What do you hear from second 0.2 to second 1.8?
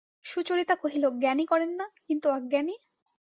সুচরিতা কহিল, জ্ঞানী করেন